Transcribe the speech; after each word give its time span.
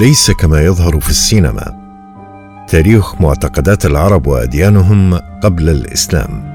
ليس 0.00 0.30
كما 0.30 0.62
يظهر 0.62 1.00
في 1.00 1.10
السينما. 1.10 1.76
تاريخ 2.68 3.20
معتقدات 3.20 3.86
العرب 3.86 4.26
وأديانهم 4.26 5.14
قبل 5.14 5.68
الإسلام. 5.68 6.49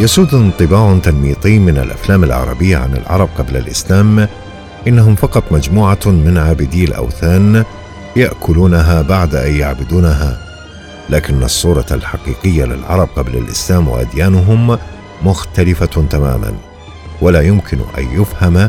يسود 0.00 0.34
انطباع 0.34 0.98
تنميطي 0.98 1.58
من 1.58 1.78
الأفلام 1.78 2.24
العربية 2.24 2.76
عن 2.76 2.96
العرب 2.96 3.28
قبل 3.38 3.56
الإسلام 3.56 4.28
إنهم 4.88 5.14
فقط 5.14 5.52
مجموعة 5.52 5.98
من 6.06 6.38
عابدي 6.38 6.84
الأوثان 6.84 7.64
يأكلونها 8.16 9.02
بعد 9.02 9.34
أن 9.34 9.54
يعبدونها 9.56 10.38
لكن 11.10 11.42
الصورة 11.42 11.86
الحقيقية 11.90 12.64
للعرب 12.64 13.08
قبل 13.16 13.36
الإسلام 13.36 13.88
وأديانهم 13.88 14.78
مختلفة 15.22 16.04
تماما 16.10 16.52
ولا 17.20 17.40
يمكن 17.40 17.78
أن 17.98 18.20
يفهم 18.20 18.68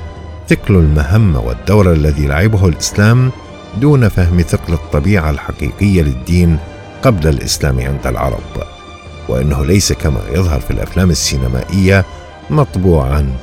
ثقل 0.49 0.75
المهمه 0.75 1.39
والدور 1.39 1.93
الذي 1.93 2.27
لعبه 2.27 2.67
الإسلام 2.67 3.31
دون 3.77 4.09
فهم 4.09 4.41
ثقل 4.41 4.73
الطبيعة 4.73 5.29
الحقيقية 5.29 6.01
للدين 6.01 6.57
قبل 7.03 7.27
الإسلام 7.27 7.79
عند 7.79 8.07
العرب. 8.07 8.80
وإنه 9.29 9.65
ليس 9.65 9.93
كما 9.93 10.19
يظهر 10.31 10.59
في 10.59 10.71
الأفلام 10.71 11.09
السينمائية 11.09 12.05
مطبوعا 12.49 13.33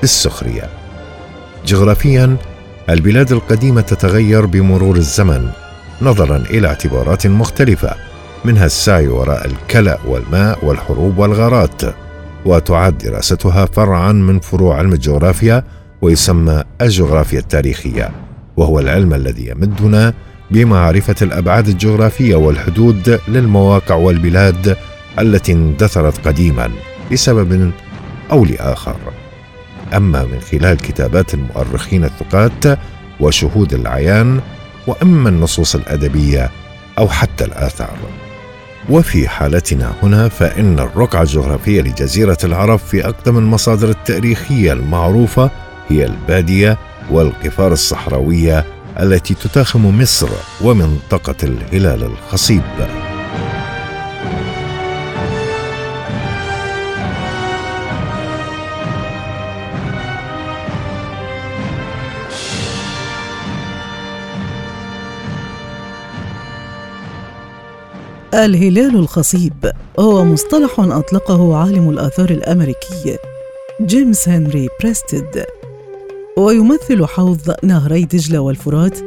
بالسخريه 0.00 0.68
جغرافيا 1.66 2.36
البلاد 2.90 3.32
القديمة 3.32 3.80
تتغير 3.80 4.46
بمرور 4.46 4.96
الزمن 4.96 5.50
نظرا 6.02 6.36
إلى 6.36 6.68
اعتبارات 6.68 7.26
مختلفة 7.26 7.94
منها 8.44 8.66
السعي 8.66 9.08
وراء 9.08 9.46
الكلأ 9.46 9.98
والماء 10.06 10.64
والحروب 10.64 11.18
والغارات 11.18 11.82
وتعد 12.44 12.98
دراستها 12.98 13.66
فرعا 13.66 14.12
من 14.12 14.40
فروع 14.40 14.78
علم 14.78 14.92
الجغرافيا 14.92 15.64
ويسمى 16.02 16.64
الجغرافيا 16.82 17.38
التاريخية 17.38 18.10
وهو 18.56 18.78
العلم 18.80 19.14
الذي 19.14 19.48
يمدنا 19.48 20.14
بمعرفة 20.50 21.14
الأبعاد 21.22 21.68
الجغرافية 21.68 22.36
والحدود 22.36 23.20
للمواقع 23.28 23.94
والبلاد 23.94 24.76
التي 25.20 25.52
اندثرت 25.52 26.26
قديما 26.26 26.70
لسبب 27.10 27.70
أو 28.30 28.44
لآخر. 28.44 28.96
أما 29.96 30.24
من 30.24 30.40
خلال 30.40 30.76
كتابات 30.76 31.34
المؤرخين 31.34 32.04
الثقات 32.04 32.78
وشهود 33.20 33.74
العيان 33.74 34.40
وأما 34.86 35.28
النصوص 35.28 35.74
الأدبية 35.74 36.50
أو 36.98 37.08
حتى 37.08 37.44
الآثار. 37.44 37.96
وفي 38.90 39.28
حالتنا 39.28 39.92
هنا 40.02 40.28
فإن 40.28 40.78
الرقعه 40.78 41.22
الجغرافيه 41.22 41.80
لجزيرة 41.80 42.38
العرب 42.44 42.78
في 42.78 43.06
أقدم 43.06 43.38
المصادر 43.38 43.88
التاريخية 43.88 44.72
المعروفة 44.72 45.50
هي 45.88 46.06
البادية 46.06 46.78
والقفار 47.10 47.72
الصحراوية 47.72 48.64
التي 49.00 49.34
تتاخم 49.34 50.00
مصر 50.00 50.28
ومنطقة 50.60 51.36
الهلال 51.42 52.02
الخصيب. 52.02 53.07
الهلال 68.34 68.96
الخصيب. 68.96 69.72
هو 69.98 70.24
مصطلح 70.24 70.80
أطلقه 70.80 71.56
عالم 71.56 71.90
الآثار 71.90 72.30
الأمريكي 72.30 73.18
جيمس 73.82 74.28
هنري 74.28 74.68
بريستد 74.80 75.44
ويمثل 76.36 77.06
حوض 77.06 77.54
نهري 77.62 78.04
دجلة 78.04 78.38
والفرات 78.38 78.98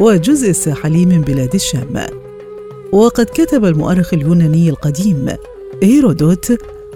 وجزء 0.00 0.50
الساحلي 0.50 1.06
من 1.06 1.20
بلاد 1.20 1.54
الشام. 1.54 2.06
وقد 2.92 3.26
كتب 3.26 3.64
المؤرخ 3.64 4.14
اليوناني 4.14 4.68
القديم 4.68 5.28
هيرودوت 5.82 6.52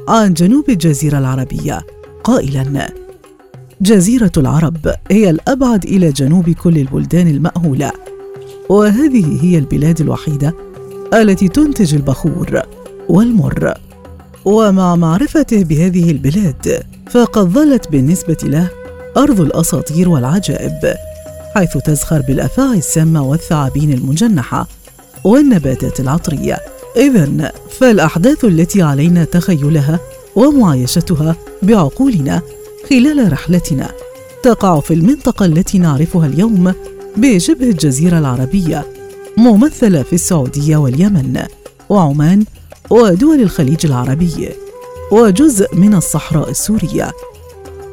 عن 0.09 0.35
جنوب 0.35 0.71
الجزيرة 0.71 1.19
العربية 1.19 1.87
قائلاً: 2.25 2.95
جزيرة 3.81 4.33
العرب 4.37 4.95
هي 5.11 5.31
الأبعد 5.31 5.85
إلى 5.85 6.13
جنوب 6.13 6.51
كل 6.51 6.79
البلدان 6.79 7.29
المأهولة، 7.29 7.93
وهذه 8.69 9.45
هي 9.45 9.59
البلاد 9.59 10.01
الوحيدة 10.01 10.55
التي 11.15 11.49
تنتج 11.49 11.95
البخور 11.95 12.63
والمر. 13.09 13.75
ومع 14.45 14.97
معرفته 14.97 15.65
بهذه 15.65 16.11
البلاد 16.11 16.83
فقد 17.11 17.43
ظلت 17.43 17.89
بالنسبة 17.89 18.37
له 18.43 18.69
أرض 19.17 19.41
الأساطير 19.41 20.09
والعجائب 20.09 20.95
حيث 21.55 21.79
تزخر 21.79 22.21
بالأفاعي 22.21 22.79
السامه 22.79 23.23
والثعابين 23.23 23.93
المجنحة 23.93 24.69
والنباتات 25.25 26.01
العطرية. 26.01 26.59
اذا 26.97 27.53
فالأحداث 27.71 28.45
التي 28.45 28.83
علينا 28.83 29.25
تخيلها 29.25 30.01
ومعايشتها 30.37 31.37
بعقولنا 31.63 32.43
خلال 32.91 33.33
رحلتنا 33.33 33.89
تقع 34.43 34.81
في 34.81 34.95
المنطقة 34.95 35.47
التي 35.47 35.79
نعرفها 35.79 36.27
اليوم 36.27 36.75
بشبه 37.17 37.71
الجزيرة 37.71 38.19
العربية. 38.19 38.92
ممثلة 39.37 40.03
في 40.03 40.13
السعودية 40.13 40.77
واليمن 40.77 41.43
وعمان 41.89 42.45
ودول 42.91 43.41
الخليج 43.41 43.87
العربي 43.87 44.49
وجزء 45.13 45.77
من 45.77 45.95
الصحراء 45.95 46.51
السورية. 46.51 47.13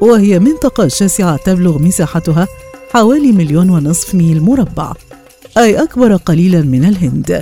وهي 0.01 0.39
منطقة 0.39 0.87
شاسعة 0.87 1.37
تبلغ 1.37 1.79
مساحتها 1.79 2.47
حوالي 2.93 3.31
مليون 3.31 3.69
ونصف 3.69 4.15
ميل 4.15 4.41
مربع 4.41 4.93
أي 5.57 5.83
أكبر 5.83 6.15
قليلا 6.15 6.61
من 6.61 6.85
الهند. 6.85 7.41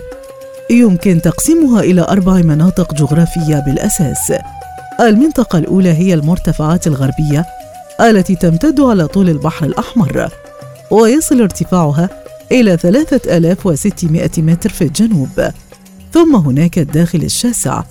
يمكن 0.70 1.22
تقسيمها 1.22 1.82
إلى 1.82 2.02
أربع 2.02 2.34
مناطق 2.34 2.94
جغرافية 2.94 3.60
بالأساس. 3.66 4.34
المنطقة 5.00 5.60
الأولى 5.60 5.90
هي 5.90 6.14
المرتفعات 6.14 6.88
الغربية 6.88 7.46
التي 8.02 8.36
تمتد 8.36 8.80
على 8.80 9.08
طول 9.08 9.30
البحر 9.30 9.66
الأحمر 9.66 10.30
ويصل 10.92 11.42
ارتفاعها 11.42 12.10
إلى 12.52 12.78
3600 12.78 14.30
متر 14.38 14.70
في 14.70 14.84
الجنوب. 14.84 15.52
ثم 16.14 16.36
هناك 16.36 16.80
الداخل 16.80 17.20
الشاسع 17.24 17.84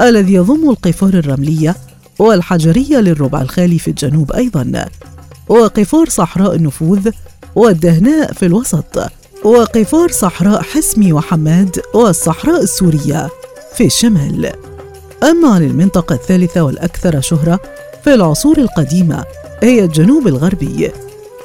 الذي 0.00 0.34
يضم 0.34 0.70
القفار 0.70 1.14
الرملية 1.14 1.76
والحجرية 2.18 2.98
للربع 2.98 3.42
الخالي 3.42 3.78
في 3.78 3.88
الجنوب 3.88 4.32
أيضا 4.32 4.84
وقفار 5.48 6.08
صحراء 6.08 6.54
النفوذ 6.54 7.10
والدهناء 7.54 8.32
في 8.32 8.46
الوسط 8.46 9.10
وقفار 9.44 10.10
صحراء 10.10 10.62
حسمي 10.62 11.12
وحماد 11.12 11.80
والصحراء 11.94 12.62
السورية 12.62 13.28
في 13.74 13.86
الشمال. 13.86 14.52
أما 15.22 15.48
عن 15.48 15.62
المنطقة 15.62 16.14
الثالثة 16.14 16.62
والأكثر 16.62 17.20
شهرة 17.20 17.60
في 18.04 18.14
العصور 18.14 18.58
القديمة 18.58 19.24
هي 19.62 19.84
الجنوب 19.84 20.26
الغربي 20.28 20.90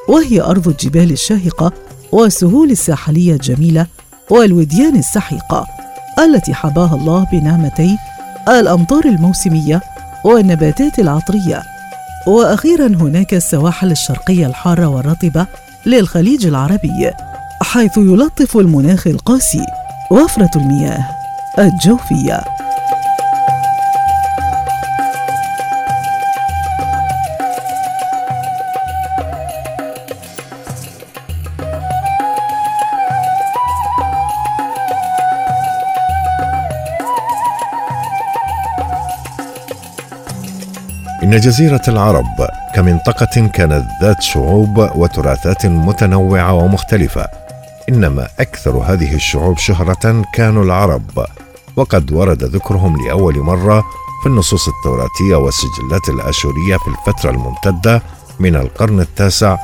وهي 0.07 0.41
أرض 0.41 0.67
الجبال 0.67 1.11
الشاهقة 1.11 1.71
والسهول 2.15 2.71
الساحلية 2.71 3.33
الجميلة 3.33 3.87
والوديان 4.29 4.95
السحيقة 4.95 5.67
التي 6.19 6.53
حباها 6.53 6.95
الله 6.95 7.27
بنعمتي 7.31 7.97
الأمطار 8.47 9.05
الموسمية 9.05 9.81
والنباتات 10.25 10.99
العطرية. 10.99 11.63
وأخيرا 12.27 12.87
هناك 12.87 13.33
السواحل 13.33 13.91
الشرقية 13.91 14.45
الحارة 14.45 14.87
والرطبة 14.87 15.45
للخليج 15.85 16.45
العربي 16.45 17.11
حيث 17.63 17.97
يلطف 17.97 18.57
المناخ 18.57 19.07
القاسي 19.07 19.65
وفرة 20.11 20.51
المياه 20.55 21.07
الجوفية. 21.59 22.54
إن 41.25 41.39
جزيرة 41.39 41.81
العرب 41.87 42.47
كمنطقة 42.75 43.47
كانت 43.47 43.85
ذات 44.01 44.21
شعوب 44.21 44.89
وتراثات 44.95 45.65
متنوعة 45.65 46.53
ومختلفة 46.53 47.27
إنما 47.89 48.27
أكثر 48.39 48.71
هذه 48.71 49.15
الشعوب 49.15 49.57
شهرة 49.57 50.23
كانوا 50.33 50.63
العرب 50.63 51.25
وقد 51.75 52.11
ورد 52.11 52.43
ذكرهم 52.43 53.05
لأول 53.05 53.39
مرة 53.39 53.83
في 54.23 54.29
النصوص 54.29 54.67
التوراتية 54.67 55.35
والسجلات 55.35 56.09
الآشورية 56.09 56.77
في 56.77 56.87
الفترة 56.87 57.29
الممتدة 57.29 58.01
من 58.39 58.55
القرن 58.55 58.99
التاسع 58.99 59.57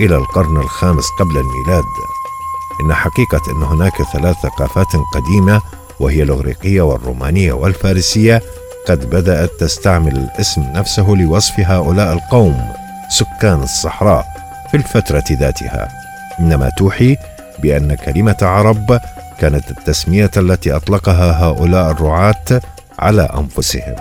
إلى 0.00 0.16
القرن 0.16 0.56
الخامس 0.56 1.04
قبل 1.20 1.38
الميلاد. 1.38 1.84
إن 2.80 2.94
حقيقة 2.94 3.40
أن 3.52 3.62
هناك 3.62 4.02
ثلاث 4.12 4.36
ثقافات 4.36 4.96
قديمة 5.14 5.60
وهي 6.00 6.22
الإغريقية 6.22 6.80
والرومانية 6.82 7.52
والفارسية 7.52 8.42
قد 8.88 9.10
بدأت 9.10 9.50
تستعمل 9.60 10.16
الاسم 10.16 10.62
نفسه 10.62 11.08
لوصف 11.08 11.60
هؤلاء 11.60 12.12
القوم 12.12 12.72
سكان 13.08 13.62
الصحراء 13.62 14.26
في 14.70 14.76
الفترة 14.76 15.24
ذاتها. 15.32 15.88
إنما 16.40 16.70
توحي 16.70 17.16
بأن 17.62 17.94
كلمة 17.94 18.36
عرب 18.42 19.00
كانت 19.40 19.70
التسمية 19.70 20.30
التي 20.36 20.76
أطلقها 20.76 21.44
هؤلاء 21.44 21.90
الرعاة 21.90 22.60
على 22.98 23.22
أنفسهم. 23.22 23.94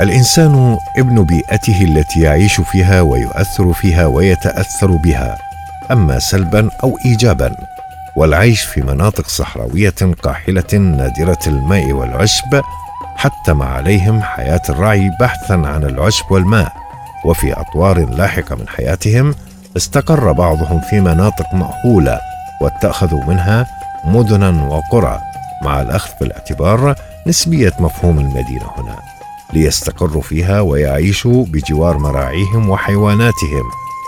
الإنسان 0.00 0.78
ابن 0.98 1.24
بيئته 1.24 1.82
التي 1.82 2.20
يعيش 2.20 2.60
فيها 2.60 3.00
ويؤثر 3.00 3.72
فيها 3.72 4.06
ويتأثر 4.06 4.90
بها 4.90 5.38
أما 5.90 6.18
سلبا 6.18 6.70
أو 6.82 6.98
ايجابا. 7.04 7.56
والعيش 8.16 8.62
في 8.62 8.80
مناطق 8.80 9.28
صحراوية 9.28 9.94
قاحلة 10.22 10.72
نادرة 10.78 11.38
الماء 11.46 11.92
والعشب 11.92 12.62
حتم 13.22 13.62
عليهم 13.62 14.22
حياة 14.22 14.62
الرعي 14.68 15.10
بحثا 15.20 15.52
عن 15.52 15.84
العشب 15.84 16.24
والماء. 16.30 16.72
وفي 17.24 17.52
أطوار 17.52 17.98
لاحقة 17.98 18.54
من 18.54 18.68
حياتهم 18.68 19.34
استقر 19.76 20.32
بعضهم 20.32 20.80
في 20.80 21.00
مناطق 21.00 21.54
مأهولة 21.54 22.18
واتخذوا 22.60 23.24
منها 23.24 23.66
مدنا 24.04 24.64
وقرى 24.64 25.20
مع 25.64 25.80
الأخذ 25.80 26.10
في 26.18 26.24
الاعتبار 26.24 26.94
نسبية 27.26 27.72
مفهوم 27.80 28.18
المدينة 28.18 28.70
هنا. 28.76 28.98
ليستقروا 29.52 30.22
فيها 30.22 30.60
ويعيشوا 30.60 31.44
بجوار 31.44 31.98
مراعيهم 31.98 32.70
وحيواناتهم. 32.70 33.64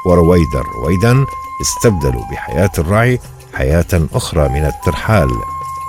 ورويدا 0.07 0.63
رويدا 0.77 1.25
استبدلوا 1.63 2.25
بحياة 2.31 2.71
الرعي 2.79 3.21
حياة 3.55 4.07
أخرى 4.15 4.49
من 4.49 4.65
الترحال. 4.65 5.29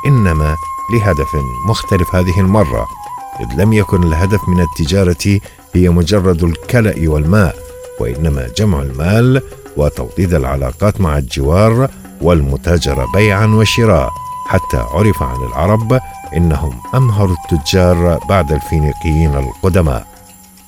إنما 0.07 0.55
لهدف 0.93 1.35
مختلف 1.67 2.15
هذه 2.15 2.39
المرة. 2.39 2.87
إذ 3.39 3.61
لم 3.61 3.73
يكن 3.73 4.03
الهدف 4.03 4.49
من 4.49 4.61
التجارة 4.61 5.39
هي 5.73 5.89
مجرد 5.89 6.43
الكلأ 6.43 7.09
والماء 7.09 7.55
وإنما 7.99 8.47
جمع 8.57 8.81
المال 8.81 9.41
وتوطيد 9.77 10.33
العلاقات 10.33 11.01
مع 11.01 11.17
الجوار 11.17 11.89
والمتاجرة 12.21 13.05
بيعا 13.13 13.45
وشراء. 13.45 14.09
حتى 14.47 14.77
عرف 14.77 15.23
عن 15.23 15.35
العرب 15.47 15.99
إنهم 16.37 16.79
أمهر 16.95 17.35
التجار 17.35 18.19
بعد 18.29 18.51
الفينيقيين 18.51 19.35
القدماء. 19.35 20.07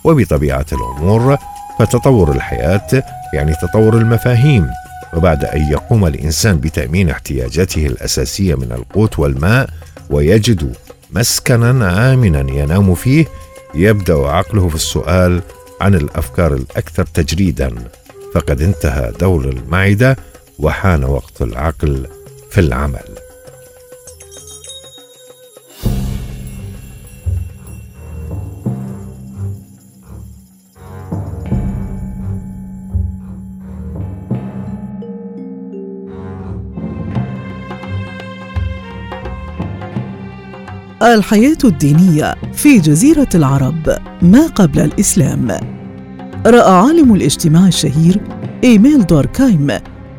وبطبيعة 0.04 0.66
الأمور 0.72 1.38
فتطور 1.80 2.32
الحياة 2.32 3.04
يعني 3.34 3.54
تطور 3.62 3.98
المفاهيم. 3.98 4.70
وبعد 5.14 5.46
أن 5.46 5.72
يقوم 5.72 6.06
الإنسان 6.06 6.58
بتأمين 6.58 7.10
احتياجاته 7.10 7.86
الأساسية 7.86 8.56
من 8.56 8.72
القوت 8.72 9.20
والماء 9.20 9.70
ويجد 10.10 10.76
مسكنا 11.12 12.14
آمنا 12.14 12.40
ينام 12.40 12.96
فيه 12.96 13.26
يبدأ 13.76 14.16
عقله 14.16 14.70
في 14.70 14.76
السؤال 14.76 15.42
عن 15.82 15.96
الأفكار 15.96 16.54
الأكثر 16.54 17.06
تجريدا. 17.06 17.76
فقد 18.34 18.62
انتهى 18.62 19.12
دور 19.20 19.46
المعدة 19.46 20.18
وحان 20.60 21.04
وقت 21.04 21.42
العقل 21.42 22.08
في 22.52 22.62
العمل. 22.62 23.27
الحياة 41.02 41.58
الدينية 41.64 42.36
في 42.54 42.80
جزيرة 42.80 43.28
العرب 43.36 43.98
ما 44.22 44.48
قبل 44.48 44.80
الإسلام. 44.80 45.48
رأى 46.46 46.72
عالم 46.72 47.14
الاجتماع 47.16 47.68
الشهير 47.68 48.22
إيميل 48.64 49.06
دوركايم 49.06 49.68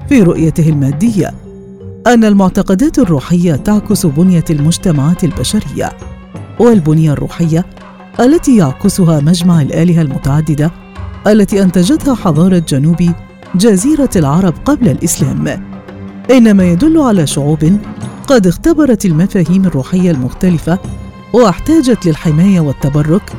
في 0.09 0.23
رؤيته 0.23 0.69
المادية 0.69 1.35
أن 2.07 2.25
المعتقدات 2.25 2.99
الروحية 2.99 3.57
تعكس 3.57 4.07
بنية 4.07 4.45
المجتمعات 4.51 5.25
البشرية 5.25 5.93
والبنية 6.61 7.13
الروحية 7.13 7.67
التي 8.21 8.57
يعكسها 8.57 9.21
مجمع 9.21 9.63
الآلهة 9.63 10.03
المتعددة 10.03 10.71
التي 11.27 11.63
أنتجتها 11.63 12.15
حضارة 12.15 12.63
جنوب 12.69 13.11
جزيرة 13.55 14.11
العرب 14.17 14.55
قبل 14.65 14.89
الإسلام. 14.89 15.71
إنما 16.31 16.65
يدل 16.65 16.99
على 16.99 17.27
شعوب 17.27 17.79
قد 18.29 18.47
اختبرت 18.47 19.05
المفاهيم 19.05 19.65
الروحية 19.65 20.11
المختلفة 20.11 20.79
واحتاجت 21.33 22.07
للحماية 22.07 22.61
والتبرك 22.61 23.33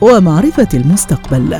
ومعرفة 0.00 0.68
المستقبل 0.74 1.56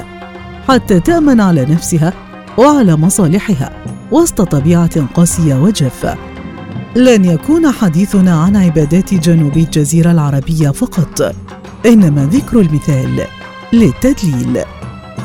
حتى 0.69 1.00
تأمن 1.00 1.41
على 1.41 1.65
نفسها 1.65 2.12
وعلى 2.59 2.97
مصالحها 2.97 3.71
وسط 4.12 4.43
طبيعة 4.43 5.06
قاسية 5.15 5.55
وجافة. 5.55 6.17
لن 6.97 7.25
يكون 7.25 7.71
حديثنا 7.73 8.35
عن 8.41 8.56
عبادات 8.56 9.15
جنوب 9.15 9.56
الجزيرة 9.56 10.11
العربية 10.11 10.71
فقط 10.71 11.35
إنما 11.87 12.29
ذكر 12.33 12.61
المثال 12.61 13.21
للتدليل. 13.73 14.62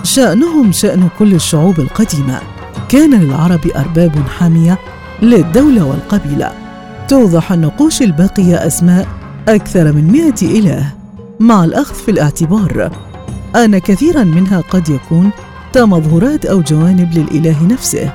شأنهم 0.04 0.72
شأن 0.72 1.10
كل 1.20 1.34
الشعوب 1.34 1.80
القديمة. 1.80 2.42
كان 2.90 3.20
للعرب 3.20 3.68
أرباب 3.76 4.28
حامية 4.38 4.80
للدولة 5.22 5.86
والقبيلة. 5.86 6.61
توضح 7.12 7.52
النقوش 7.52 8.02
الباقية 8.02 8.68
أسماء 8.68 9.08
أكثر 9.48 9.92
من 9.92 10.12
مئة 10.12 10.60
إله 10.60 10.94
مع 11.40 11.64
الأخذ 11.64 11.96
في 11.96 12.12
الاعتبار. 12.12 12.92
أن 13.56 13.78
كثيرا 13.78 14.24
منها 14.24 14.62
قد 14.62 14.90
يكون 14.90 15.30
تمظهرات 15.74 16.46
أو 16.46 16.62
جوانب 16.62 17.14
للإله 17.14 17.68
نفسه 17.68 18.14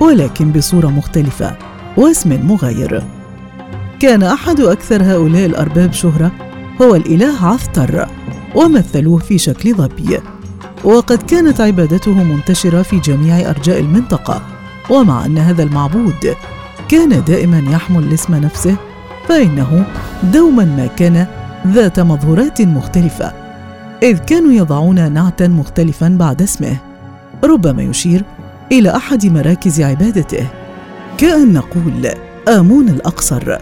ولكن 0.00 0.52
بصورة 0.52 0.86
مختلفة 0.86 1.56
واسم 1.96 2.46
مغاير. 2.46 3.02
كان 4.00 4.22
أحد 4.22 4.60
أكثر 4.60 5.02
هؤلاء 5.02 5.46
الأرباب 5.46 5.92
شهرة 5.92 6.32
هو 6.82 6.94
الإله 6.94 7.46
عثتر 7.46 8.06
ومثلوه 8.54 9.18
في 9.18 9.38
شكل 9.38 9.74
ظبي. 9.74 10.18
وقد 10.84 11.22
كانت 11.22 11.60
عبادته 11.60 12.22
منتشرة 12.22 12.82
في 12.82 12.98
جميع 12.98 13.50
أرجاء 13.50 13.80
المنطقة 13.80 14.42
ومع 14.90 15.26
أن 15.26 15.38
هذا 15.38 15.62
المعبود 15.62 16.34
كان 16.88 17.24
دائما 17.24 17.62
يحمل 17.72 18.04
الاسم 18.04 18.34
نفسه 18.34 18.76
فإنه 19.28 19.86
دوما 20.32 20.64
ما 20.64 20.86
كان 20.86 21.26
ذات 21.66 22.00
مظهرات 22.00 22.62
مختلفة 22.62 23.32
إذ 24.02 24.18
كانوا 24.18 24.52
يضعون 24.52 25.12
نعتا 25.12 25.48
مختلفا 25.48 26.08
بعد 26.08 26.42
اسمه 26.42 26.76
ربما 27.44 27.82
يشير 27.82 28.24
إلى 28.72 28.96
أحد 28.96 29.26
مراكز 29.26 29.80
عبادته. 29.80 30.46
كأن 31.18 31.52
نقول 31.52 32.08
آمون 32.48 32.88
الأقصر. 32.88 33.56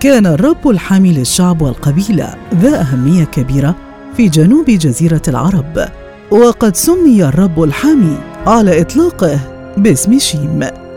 كان 0.00 0.26
الرب 0.26 0.68
الحامي 0.68 1.12
للشعب 1.12 1.62
والقبيلة 1.62 2.34
ذا 2.54 2.80
أهمية 2.80 3.24
كبيرة 3.24 3.74
في 4.16 4.28
جنوب 4.28 4.64
جزيرة 4.66 5.22
العرب 5.28 5.88
وقد 6.30 6.76
سمي 6.76 7.24
الرب 7.24 7.62
الحامي 7.62 8.16
على 8.46 8.80
إطلاقه 8.80 9.40
باسم 9.76 10.18
شيم. 10.18 10.89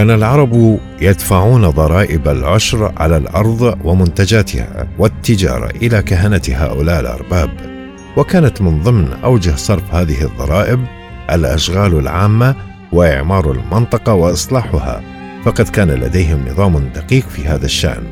كان 0.00 0.10
العرب 0.10 0.78
يدفعون 1.00 1.68
ضرائب 1.68 2.28
العشر 2.28 2.92
على 2.96 3.16
الأرض 3.16 3.78
ومنتجاتها 3.84 4.88
والتجارة 4.98 5.70
إلى 5.82 6.02
كهنة 6.02 6.42
هؤلاء 6.48 7.00
الأرباب. 7.00 7.50
وكانت 8.16 8.62
من 8.62 8.82
ضمن 8.82 9.12
أوجه 9.24 9.56
صرف 9.56 9.94
هذه 9.94 10.24
الضرائب 10.24 10.84
الأشغال 11.30 11.98
العامة 11.98 12.56
وإعمار 12.92 13.50
المنطقة 13.50 14.14
وإصلاحها 14.14 15.02
فقد 15.44 15.68
كان 15.68 15.90
لديهم 15.90 16.44
نظام 16.48 16.90
دقيق 16.94 17.28
في 17.28 17.48
هذا 17.48 17.66
الشأن. 17.66 18.02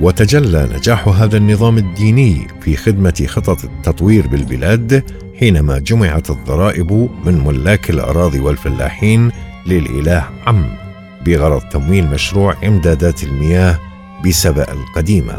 وتجلى 0.00 0.68
نجاح 0.76 1.08
هذا 1.08 1.36
النظام 1.36 1.78
الديني 1.78 2.48
في 2.60 2.76
خدمة 2.76 3.24
خطط 3.26 3.64
التطوير 3.64 4.26
بالبلاد 4.26 5.04
حينما 5.38 5.78
جمعت 5.78 6.30
الضرائب 6.30 6.92
من 7.24 7.44
ملاك 7.44 7.90
الأراضي 7.90 8.40
والفلاحين 8.40 9.30
للإله 9.66 10.24
عم. 10.46 10.87
بغرض 11.28 11.60
تمويل 11.60 12.06
مشروع 12.06 12.54
إمدادات 12.64 13.22
المياه 13.24 13.78
بسبأ 14.26 14.72
القديمة. 14.72 15.38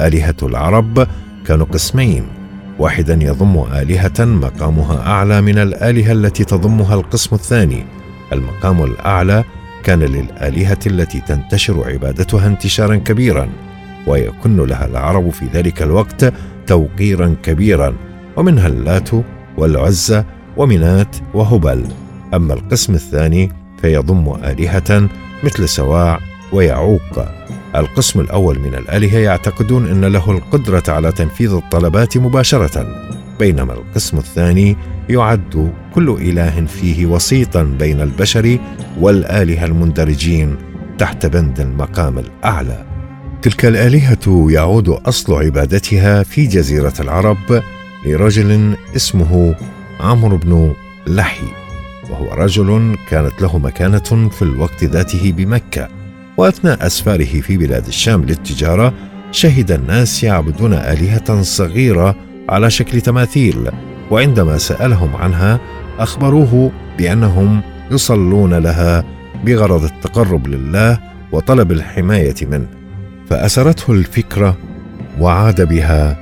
آلهة 0.00 0.36
العرب 0.42 1.06
كانوا 1.46 1.66
قسمين 1.66 2.24
واحدا 2.78 3.18
يضم 3.22 3.64
آلهة 3.72 4.24
مقامها 4.24 5.06
أعلى 5.06 5.40
من 5.40 5.58
الآلهة 5.58 6.12
التي 6.12 6.44
تضمها 6.44 6.94
القسم 6.94 7.36
الثاني 7.36 7.84
المقام 8.32 8.82
الأعلى 8.82 9.44
كان 9.84 9.98
للآلهة 9.98 10.78
التي 10.86 11.20
تنتشر 11.20 11.90
عبادتها 11.92 12.46
انتشارا 12.46 12.96
كبيرا 12.96 13.48
ويكن 14.06 14.56
لها 14.56 14.86
العرب 14.86 15.30
في 15.30 15.46
ذلك 15.54 15.82
الوقت 15.82 16.32
توقيرا 16.66 17.36
كبيرا 17.42 17.94
ومنها 18.36 18.66
اللات 18.66 19.10
والعزة 19.56 20.24
ومنات 20.56 21.16
وهبل 21.34 21.84
أما 22.34 22.54
القسم 22.54 22.94
الثاني 22.94 23.61
فيضم 23.82 24.34
آلهة 24.44 25.08
مثل 25.44 25.68
سواع 25.68 26.20
ويعوق. 26.52 27.24
القسم 27.76 28.20
الأول 28.20 28.58
من 28.58 28.74
الآلهة 28.74 29.18
يعتقدون 29.18 29.86
أن 29.86 30.04
له 30.04 30.30
القدرة 30.30 30.82
على 30.88 31.12
تنفيذ 31.12 31.52
الطلبات 31.52 32.18
مباشرة 32.18 32.86
بينما 33.38 33.72
القسم 33.72 34.18
الثاني 34.18 34.76
يعد 35.08 35.72
كل 35.94 36.10
إله 36.10 36.64
فيه 36.64 37.06
وسيطا 37.06 37.62
بين 37.62 38.00
البشر 38.00 38.58
والآلهة 39.00 39.64
المندرجين 39.64 40.56
تحت 40.98 41.26
بند 41.26 41.60
المقام 41.60 42.18
الأعلى. 42.18 42.86
تلك 43.42 43.64
الآلهة 43.64 44.48
يعود 44.50 44.88
أصل 44.88 45.34
عبادتها 45.34 46.22
في 46.22 46.46
جزيرة 46.46 46.94
العرب 47.00 47.62
لرجل 48.06 48.76
اسمه 48.96 49.54
عمرو 50.00 50.36
بن 50.36 50.74
لحي. 51.06 51.61
وهو 52.12 52.34
رجل 52.34 52.96
كانت 53.08 53.42
له 53.42 53.58
مكانة 53.58 54.28
في 54.28 54.42
الوقت 54.42 54.84
ذاته 54.84 55.32
بمكة 55.36 55.88
وأثناء 56.36 56.86
أسفاره 56.86 57.40
في 57.40 57.56
بلاد 57.56 57.86
الشام 57.86 58.24
للتجارة 58.24 58.92
شهد 59.30 59.72
الناس 59.72 60.24
يعبدون 60.24 60.72
آلهة 60.72 61.42
صغيرة 61.42 62.16
على 62.48 62.70
شكل 62.70 63.00
تماثيل 63.00 63.70
وعندما 64.10 64.58
سألهم 64.58 65.16
عنها 65.16 65.60
أخبروه 65.98 66.72
بأنهم 66.98 67.60
يصلون 67.90 68.54
لها 68.54 69.04
بغرض 69.44 69.84
التقرب 69.84 70.48
لله 70.48 70.98
وطلب 71.32 71.72
الحماية 71.72 72.34
منه 72.42 72.66
فأسرته 73.30 73.92
الفكرة 73.92 74.56
وعاد 75.20 75.68
بها 75.68 76.16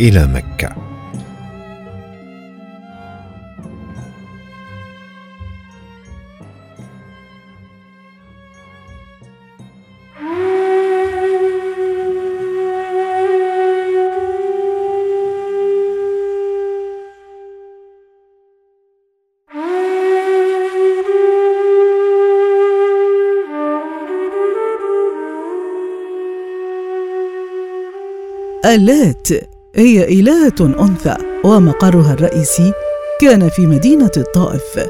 إلى 0.00 0.26
مكة. 0.26 0.91
اللات 28.74 29.28
هي 29.76 30.20
إلهة 30.20 30.54
أنثى 30.60 31.16
ومقرها 31.44 32.12
الرئيسي 32.12 32.72
كان 33.20 33.48
في 33.48 33.66
مدينة 33.66 34.10
الطائف. 34.16 34.88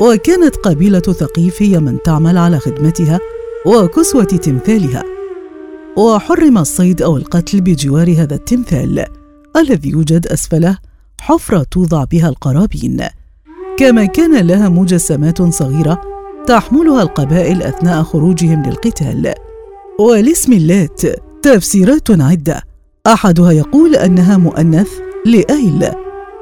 وكانت 0.00 0.56
قبيلة 0.56 1.00
ثقيف 1.00 1.62
هي 1.62 1.80
من 1.80 2.02
تعمل 2.02 2.38
على 2.38 2.58
خدمتها 2.58 3.20
وكسوة 3.66 4.24
تمثالها. 4.24 5.02
وحرم 5.96 6.58
الصيد 6.58 7.02
أو 7.02 7.16
القتل 7.16 7.60
بجوار 7.60 8.14
هذا 8.18 8.34
التمثال 8.34 9.04
الذي 9.56 9.90
يوجد 9.90 10.26
أسفله 10.26 10.78
حفرة 11.20 11.66
توضع 11.70 12.04
بها 12.04 12.28
القرابين. 12.28 13.04
كما 13.78 14.04
كان 14.04 14.46
لها 14.46 14.68
مجسمات 14.68 15.42
صغيرة 15.42 16.00
تحملها 16.46 17.02
القبائل 17.02 17.62
أثناء 17.62 18.02
خروجهم 18.02 18.62
للقتال. 18.62 19.34
ولاسم 20.00 20.52
اللات 20.52 21.00
تفسيرات 21.42 22.10
عدة 22.10 22.67
أحدها 23.08 23.52
يقول 23.52 23.96
أنها 23.96 24.36
مؤنث 24.36 24.88
لأيل 25.26 25.90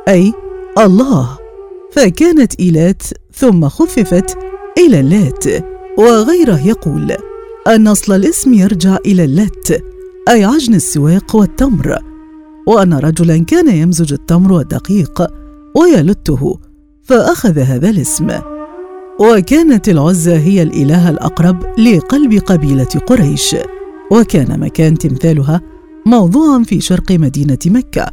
أي 0.09 0.33
الله. 0.79 1.39
فكانت 1.93 2.61
إيلات 2.61 3.03
ثم 3.35 3.69
خففت 3.69 4.39
إلى 4.79 5.01
اللات 5.01 5.45
وغيره 5.99 6.67
يقول 6.67 7.17
أن 7.69 7.89
أصل 7.89 8.13
الاسم 8.13 8.55
يرجع 8.55 8.97
إلى 9.07 9.25
اللت 9.25 9.83
أي 10.29 10.45
عجن 10.45 10.75
السواق 10.75 11.37
والتمر. 11.37 11.99
وأن 12.67 12.95
رجلا 12.95 13.45
كان 13.45 13.69
يمزج 13.69 14.13
التمر 14.13 14.53
والدقيق 14.53 15.27
ويلته 15.77 16.59
فأخذ 17.03 17.59
هذا 17.59 17.91
الاسم. 17.91 18.31
وكانت 19.21 19.89
العزى 19.89 20.35
هي 20.35 20.63
الإله 20.63 21.11
الأقرب 21.11 21.79
لقلب 21.79 22.41
قبيلة 22.47 23.01
قريش. 23.07 23.57
وكان 24.11 24.61
مكان 24.61 24.99
تمثالها 24.99 25.61
موضوعا 26.07 26.63
في 26.63 26.81
شرق 26.81 27.13
مدينة 27.13 27.59
مكة. 27.67 28.07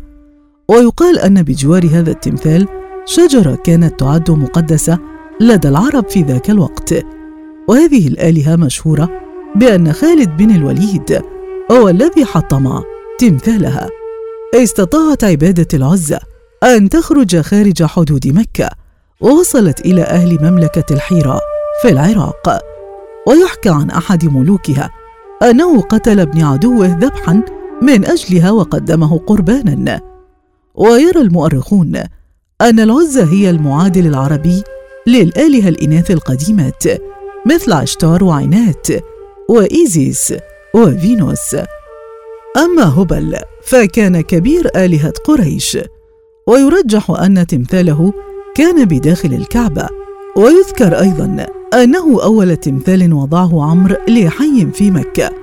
ويقال 0.68 1.20
أن 1.20 1.44
بجوار 1.44 1.86
هذا 1.92 2.12
التمثال 2.12 2.68
شجرة 3.06 3.56
كانت 3.56 4.00
تعد 4.00 4.32
مقدسة 4.32 5.00
لدى 5.42 5.68
العرب 5.68 6.10
في 6.10 6.22
ذاك 6.22 6.50
الوقت. 6.50 6.94
وهذه 7.68 8.08
الآلهة 8.08 8.56
مشهورة 8.56 9.10
بأن 9.56 9.94
خالد 9.94 10.38
بن 10.38 10.56
الوليد 10.56 11.22
هو 11.72 11.90
الذي 11.90 12.26
حطم 12.26 12.82
تمثالها. 13.20 13.90
استطاعت 14.56 15.24
عبادة 15.24 15.68
العزة 15.74 16.20
أن 16.64 16.90
تخرج 16.90 17.42
خارج 17.42 17.84
حدود 17.84 18.28
مكة 18.28 18.70
ووصلت 19.22 19.80
إلى 19.80 20.02
أهل 20.02 20.38
مملكة 20.42 20.94
الحيرة 20.94 21.40
في 21.82 21.90
العراق. 21.90 22.60
ويحكى 23.28 23.70
عن 23.70 23.90
أحد 23.90 24.26
ملوكها 24.26 24.90
أنه 25.44 25.82
قتل 25.82 26.20
ابن 26.20 26.42
عدوه 26.42 26.88
ذبحا 26.88 27.44
من 27.84 28.06
أجلها 28.06 28.52
وقدمه 28.52 29.18
قربانا. 29.18 30.02
ويرى 30.76 31.22
المؤرخون 31.22 31.96
أن 32.62 32.80
العزى 32.80 33.24
هي 33.24 33.50
المعادل 33.50 34.08
العربي 34.08 34.64
للآلهة 35.08 35.70
الإناث 35.70 36.12
القديمات 36.12 36.84
مثل 37.46 37.74
عشتار 37.74 38.24
وعينات 38.24 38.88
وإيزيس 39.50 40.34
وفينوس. 40.76 41.56
أما 42.58 43.02
هبل 43.02 43.38
فكان 43.64 44.22
كبير 44.22 44.70
آلهة 44.76 45.14
قريش 45.26 45.78
ويرجح 46.48 47.12
أن 47.12 47.48
تمثاله 47.48 48.14
كان 48.56 48.86
بداخل 48.86 49.34
الكعبة. 49.34 49.88
ويذكر 50.38 51.00
أيضا 51.00 51.46
أنه 51.74 52.24
أول 52.24 52.56
تمثال 52.56 53.14
وضعه 53.14 53.64
عمرو 53.70 53.96
لحي 54.08 54.68
في 54.74 54.92
مكة. 54.92 55.43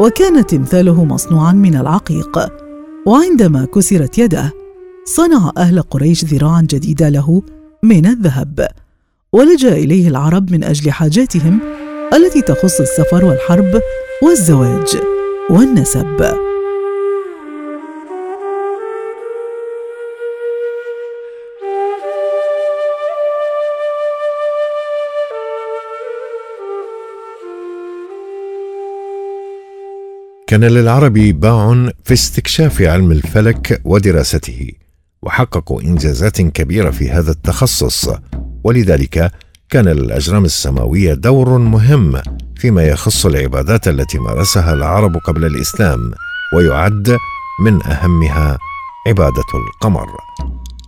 وكان 0.00 0.46
تمثاله 0.46 1.04
مصنوعا 1.04 1.52
من 1.52 1.76
العقيق. 1.76 2.38
وعندما 3.06 3.64
كسرت 3.64 4.18
يده 4.18 4.52
صنع 5.04 5.52
أهل 5.56 5.82
قريش 5.82 6.24
ذراعا 6.24 6.66
جديدة 6.70 7.08
له 7.08 7.42
من 7.82 8.06
الذهب 8.06 8.68
ولجأ 9.32 9.72
إليه 9.72 10.08
العرب 10.08 10.52
من 10.52 10.64
أجل 10.64 10.90
حاجاتهم 10.90 11.58
التي 12.14 12.42
تخص 12.42 12.80
السفر 12.80 13.24
والحرب 13.24 13.80
والزواج 14.22 14.96
والنسب. 15.50 16.49
كان 30.50 30.64
للعرب 30.64 31.12
باع 31.12 31.90
في 32.04 32.14
استكشاف 32.14 32.82
علم 32.82 33.12
الفلك 33.12 33.80
ودراسته 33.84 34.72
وحققوا 35.22 35.82
إنجازات 35.82 36.40
كبيرة 36.40 36.90
في 36.90 37.10
هذا 37.10 37.30
التخصص. 37.30 38.08
ولذلك 38.64 39.32
كان 39.68 39.88
للأجرام 39.88 40.44
السماوية 40.44 41.14
دور 41.14 41.58
مهم 41.58 42.22
فيما 42.56 42.82
يخص 42.82 43.26
العبادات 43.26 43.88
التي 43.88 44.18
مارسها 44.18 44.72
العرب 44.72 45.16
قبل 45.16 45.44
الإسلام 45.44 46.12
ويعد 46.56 47.16
من 47.64 47.82
أهمها 47.86 48.58
عبادة 49.06 49.50
القمر. 49.54 50.08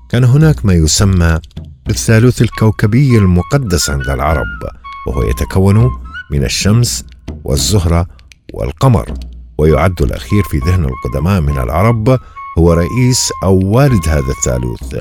كان 0.09 0.25
هناك 0.25 0.67
ما 0.67 0.73
يسمى 0.73 1.39
بالثالوث 1.87 2.43
الكوكبي 2.43 3.19
المقدس 3.19 3.91
عند 3.91 4.09
العرب 4.09 4.63
وهو 5.07 5.23
يتكون 5.23 5.91
من 6.31 6.45
الشمس 6.45 7.05
والزهرة 7.45 8.07
والقمر. 8.53 9.32
ويعد 9.63 10.03
الأخير 10.03 10.43
في 10.43 10.59
ذهن 10.59 10.85
القدماء 10.85 11.41
من 11.41 11.59
العرب 11.59 12.19
هو 12.59 12.73
رئيس 12.73 13.33
أو 13.45 13.61
والد 13.65 14.09
هذا 14.09 14.31
الثالوث 14.31 14.95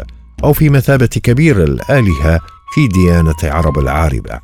أو 0.44 0.54
في 0.54 0.70
مثابة 0.70 1.06
كبير 1.06 1.64
الآلهة 1.64 2.40
في 2.74 2.88
ديانة 2.88 3.36
عرب 3.44 3.80
العاربة 3.80 4.40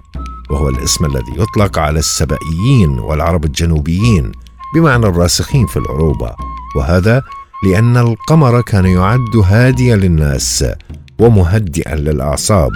وهو 0.49 0.69
الاسم 0.69 1.05
الذي 1.05 1.33
يطلق 1.37 1.79
على 1.79 1.99
السبائيين 1.99 2.99
والعرب 2.99 3.45
الجنوبيين 3.45 4.31
بمعنى 4.75 5.05
الراسخين 5.05 5.67
في 5.67 5.77
العروبة 5.77 6.31
وهذا 6.75 7.21
لأن 7.65 7.97
القمر 7.97 8.61
كان 8.61 8.85
يعد 8.85 9.37
هاديا 9.45 9.95
للناس 9.95 10.65
ومهدئا 11.19 11.95
للأعصاب 11.95 12.71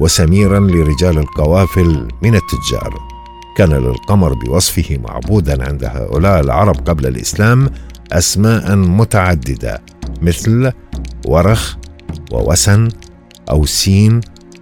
وسميرا 0.00 0.60
لرجال 0.60 1.18
القوافل 1.18 2.08
من 2.22 2.34
التجار. 2.34 3.15
كان 3.56 3.72
للقمر 3.72 4.32
بوصفه 4.34 4.98
معبودا 5.08 5.68
عند 5.68 5.84
هؤلاء 5.84 6.40
العرب 6.40 6.76
قبل 6.88 7.06
الإسلام 7.06 7.70
أسماء 8.12 8.76
متعددة 8.76 9.82
مثل 10.22 10.72
ورخ 11.26 11.76
ووسن 12.32 12.88
أو 13.50 13.66
سين 13.66 14.20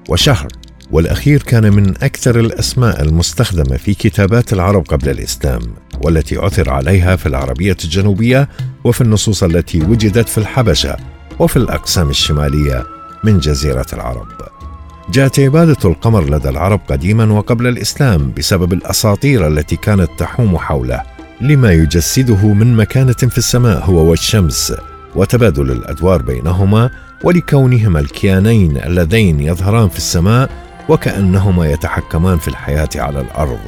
وشهر. 0.08 0.48
والأخير 0.90 1.42
كان 1.42 1.72
من 1.72 1.90
أكثر 2.02 2.40
الأسماء 2.40 3.02
المستخدمة 3.02 3.76
في 3.76 3.94
كتابات 3.94 4.52
العرب 4.52 4.86
قبل 4.86 5.08
الإسلام 5.08 5.60
والتي 6.00 6.36
عثر 6.36 6.70
عليها 6.70 7.16
في 7.16 7.26
العربية 7.26 7.76
الجنوبية 7.84 8.48
وفي 8.84 9.00
النصوص 9.00 9.42
التي 9.42 9.80
وجدت 9.82 10.28
في 10.28 10.38
الحبشة 10.38 10.96
وفي 11.38 11.56
الأقسام 11.56 12.10
الشمالية 12.10 12.86
من 13.24 13.38
جزيرة 13.38 13.86
العرب. 13.92 14.53
جاءت 15.08 15.40
عبادة 15.40 15.76
القمر 15.84 16.24
لدى 16.24 16.48
العرب 16.48 16.80
قديما 16.88 17.32
وقبل 17.32 17.66
الإسلام 17.66 18.32
بسبب 18.38 18.72
الأساطير 18.72 19.46
التي 19.46 19.76
كانت 19.76 20.08
تحوم 20.18 20.58
حوله 20.58 21.02
لما 21.40 21.72
يجسده 21.72 22.46
من 22.46 22.76
مكانة 22.76 23.12
في 23.12 23.38
السماء 23.38 23.84
هو 23.84 24.10
والشمس 24.10 24.74
وتبادل 25.14 25.70
الأدوار 25.70 26.22
بينهما 26.22 26.90
ولكونهما 27.24 28.00
الكيانين 28.00 28.76
اللذين 28.76 29.40
يظهران 29.40 29.88
في 29.88 29.98
السماء 29.98 30.50
وكأنهما 30.88 31.70
يتحكمان 31.70 32.38
في 32.38 32.48
الحياة 32.48 32.88
على 32.96 33.20
الأرض. 33.20 33.60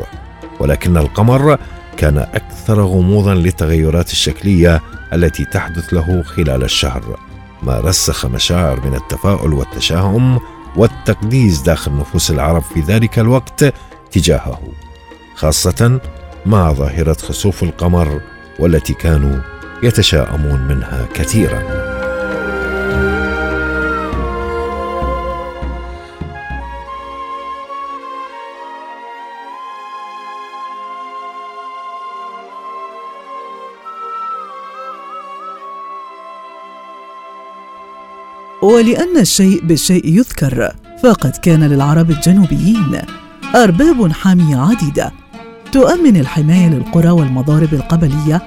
ولكن 0.61 0.97
القمر 0.97 1.59
كان 1.97 2.19
أكثر 2.19 2.81
غموضا 2.81 3.35
للتغيرات 3.35 4.13
الشكلية 4.13 4.83
التي 5.13 5.45
تحدث 5.45 5.95
له 5.95 6.23
خلال 6.23 6.65
الشهر 6.65 7.19
ما 7.63 7.81
رسخ 7.81 8.27
مشاعر 8.27 8.87
من 8.87 8.95
التفاؤل 8.95 9.53
والتشاؤم 9.53 10.39
والتقديس 10.77 11.61
داخل 11.61 11.97
نفوس 11.97 12.31
العرب 12.31 12.63
في 12.63 12.81
ذلك 12.81 13.19
الوقت 13.19 13.75
تجاهه 14.13 14.61
خاصة 15.35 16.01
مع 16.47 16.73
ظاهرة 16.73 17.15
خسوف 17.15 17.63
القمر 17.63 18.21
والتي 18.59 18.95
كانوا 18.95 19.41
يتشاءمون 19.83 20.61
منها 20.61 21.09
كثيرا. 21.15 21.96
ولأن 38.67 39.17
الشيء 39.17 39.61
بالشيء 39.65 40.09
يذكر 40.09 40.73
فقد 41.03 41.31
كان 41.31 41.65
للعرب 41.65 42.11
الجنوبيين 42.11 42.99
أرباب 43.55 44.13
حامية 44.13 44.57
عديدة 44.57 45.13
تؤمن 45.73 46.17
الحماية 46.17 46.69
للقرى 46.69 47.11
والمضارب 47.11 47.75
القبلية 47.75 48.43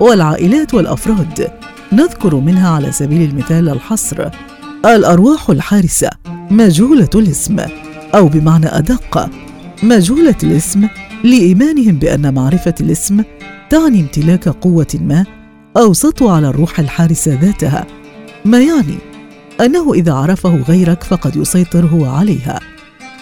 والعائلات 0.00 0.74
والأفراد. 0.74 1.48
نذكر 1.92 2.34
منها 2.34 2.70
على 2.70 2.92
سبيل 2.92 3.30
المثال 3.30 3.68
الحصر 3.68 4.28
الأرواح 4.84 5.50
الحارسة 5.50 6.10
مجهولة 6.50 7.10
الاسم 7.14 7.60
أو 8.14 8.28
بمعنى 8.28 8.66
أدق 8.66 9.30
مجهولة 9.82 10.36
الاسم 10.42 10.88
لإيمانهم 11.24 11.98
بأن 11.98 12.34
معرفة 12.34 12.74
الاسم 12.80 13.22
تعني 13.70 14.00
امتلاك 14.00 14.48
قوة 14.48 14.98
ما 15.00 15.24
أو 15.76 15.92
سطو 15.92 16.28
على 16.28 16.48
الروح 16.48 16.78
الحارسة 16.78 17.38
ذاتها. 17.40 17.86
ما 18.44 18.60
يعني؟ 18.60 19.13
أنه 19.60 19.94
إذا 19.94 20.12
عرفه 20.12 20.56
غيرك 20.56 21.02
فقد 21.02 21.36
يسيطر 21.36 21.86
هو 21.86 22.04
عليها 22.04 22.60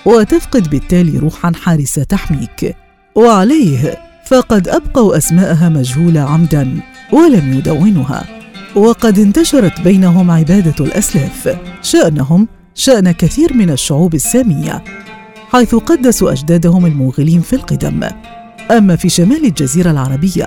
وتفقد 0.04 0.70
بالتالي 0.70 1.18
روحا 1.18 1.52
حارسه 1.62 2.02
تحميك. 2.02 2.76
وعليه 3.14 3.98
فقد 4.26 4.68
أبقوا 4.68 5.16
أسماءها 5.16 5.68
مجهولة 5.68 6.20
عمدا 6.20 6.80
ولم 7.12 7.52
يدونها. 7.52 8.24
وقد 8.76 9.18
انتشرت 9.18 9.80
بينهم 9.80 10.30
عبادة 10.30 10.84
الأسلاف 10.84 11.58
شأنهم 11.82 12.48
شأن 12.74 13.10
كثير 13.10 13.54
من 13.54 13.70
الشعوب 13.70 14.14
السامية 14.14 14.84
حيث 15.50 15.74
قدسوا 15.74 16.32
أجدادهم 16.32 16.86
الموغلين 16.86 17.40
في 17.40 17.52
القدم. 17.52 18.08
أما 18.70 18.96
في 18.96 19.08
شمال 19.08 19.44
الجزيرة 19.44 19.90
العربية 19.90 20.46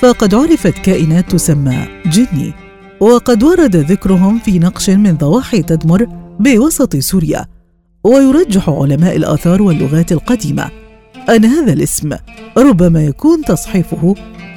فقد 0.00 0.34
عرفت 0.34 0.78
كائنات 0.78 1.32
تسمى 1.32 1.86
جني. 2.06 2.63
وقد 3.04 3.42
ورد 3.42 3.76
ذكرهم 3.76 4.38
في 4.38 4.58
نقش 4.58 4.90
من 4.90 5.16
ضواحي 5.16 5.62
تدمر 5.62 6.06
بوسط 6.40 6.96
سوريا 6.96 7.46
ويرجح 8.04 8.68
علماء 8.68 9.16
الآثار 9.16 9.62
واللغات 9.62 10.12
القديمة 10.12 10.70
أن 11.28 11.44
هذا 11.44 11.72
الاسم 11.72 12.12
ربما 12.56 13.04
يكون 13.04 13.42
تصحيفه 13.42 14.14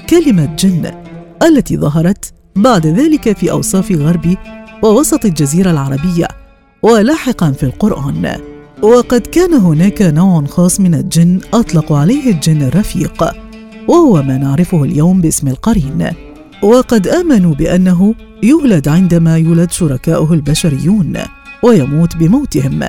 كلمة 0.09 0.55
جن 0.55 0.91
التي 1.43 1.77
ظهرت 1.77 2.33
بعد 2.55 2.87
ذلك 2.87 3.37
في 3.37 3.51
أوصاف 3.51 3.91
غرب 3.91 4.35
ووسط 4.83 5.25
الجزيرة 5.25 5.71
العربية 5.71 6.27
ولاحقا 6.83 7.51
في 7.51 7.63
القرآن. 7.63 8.37
وقد 8.81 9.21
كان 9.21 9.53
هناك 9.53 10.01
نوع 10.01 10.45
خاص 10.45 10.79
من 10.79 10.95
الجن 10.95 11.39
اطلقوا 11.53 11.97
عليه 11.97 12.31
الجن 12.31 12.61
الرفيق 12.61 13.23
وهو 13.87 14.23
ما 14.23 14.37
نعرفه 14.37 14.83
اليوم 14.83 15.21
باسم 15.21 15.47
القرين. 15.47 16.26
وقد 16.61 17.07
آمنوا 17.07 17.55
بأنه 17.55 18.15
يولد 18.43 18.87
عندما 18.87 19.37
يولد 19.37 19.71
شركاؤه 19.71 20.33
البشريون 20.33 21.17
ويموت 21.63 22.17
بموتهم 22.17 22.83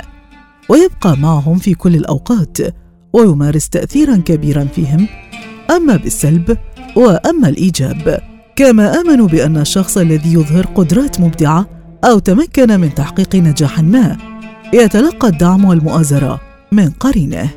ويبقى 0.68 1.16
معهم 1.16 1.58
في 1.58 1.74
كل 1.74 1.94
الأوقات 1.94 2.58
ويمارس 3.12 3.68
تاثيرا 3.68 4.16
كبيرا 4.16 4.64
فيهم 4.64 5.06
أما 5.70 5.96
بالسلب 5.96 6.56
وأما 6.96 7.48
الإيجاب. 7.48 8.20
كما 8.56 9.00
آمنوا 9.00 9.28
بأن 9.28 9.56
الشخص 9.56 9.98
الذي 9.98 10.32
يظهر 10.32 10.66
قدرات 10.66 11.20
مبدعة 11.20 11.66
أو 12.04 12.18
تمكن 12.18 12.80
من 12.80 12.94
تحقيق 12.94 13.36
نجاح 13.36 13.80
ما 13.80 14.16
يتلقى 14.74 15.28
الدعم 15.28 15.64
والمؤازرة 15.64 16.40
من 16.72 16.90
قرينه. 16.90 17.50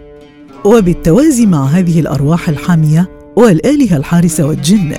وبالتوازي 0.66 1.46
مع 1.46 1.66
هذه 1.66 2.00
الأرواح 2.00 2.50
الحامية 2.50 3.10
والآلهة 3.36 3.98
الحارسة 3.98 4.46
والجن 4.46 4.96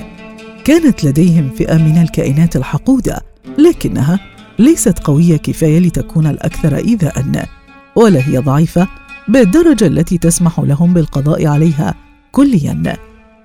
كانت 0.65 1.05
لديهم 1.05 1.51
فئة 1.51 1.77
من 1.77 2.03
الكائنات 2.03 2.57
الحقودة 2.57 3.21
لكنها 3.59 4.21
ليست 4.59 4.99
قوية 4.99 5.37
كفاية 5.37 5.79
لتكون 5.79 6.27
الأكثر 6.27 6.77
ايذاء 6.77 7.49
ولا 7.97 8.29
هي 8.29 8.39
ضعيفة 8.39 8.89
بالدرجة 9.29 9.87
التي 9.87 10.19
تسمح 10.19 10.61
لهم 10.61 10.95
بالقضاء 10.95 11.47
عليها 11.47 11.95
كليا. 12.33 12.97